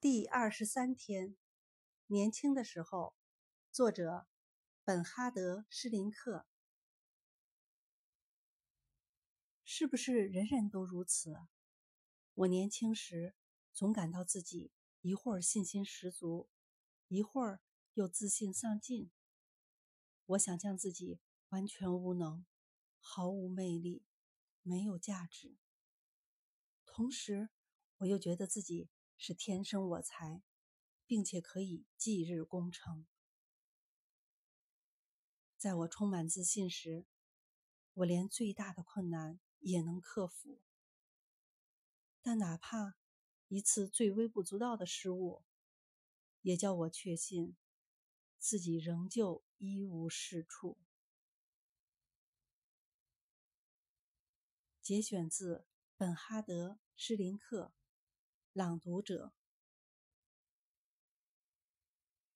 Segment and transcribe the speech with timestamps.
[0.00, 1.36] 第二十三天，
[2.06, 3.16] 年轻的时候，
[3.72, 4.28] 作者
[4.84, 6.46] 本哈德·施林克。
[9.64, 11.34] 是不是人人都如此？
[12.34, 13.34] 我年轻时
[13.72, 16.48] 总感到自己一会儿信心十足，
[17.08, 17.60] 一会儿
[17.94, 19.10] 又自信丧尽。
[20.26, 21.18] 我想象自己
[21.48, 22.46] 完全无能，
[23.00, 24.04] 毫无魅力，
[24.62, 25.56] 没有价值。
[26.86, 27.48] 同时，
[27.96, 28.88] 我又觉得自己
[29.18, 30.42] 是天生我材，
[31.04, 33.06] 并且可以继日功成。
[35.58, 37.04] 在我充满自信时，
[37.92, 40.62] 我连最大的困难也能克服。
[42.22, 42.96] 但哪怕
[43.48, 45.44] 一次最微不足道的失误，
[46.40, 47.56] 也叫我确信
[48.38, 50.78] 自己仍旧一无是处。
[54.80, 55.66] 节选自。
[56.00, 57.74] 本哈德·施林克，
[58.58, 59.30] 朗读者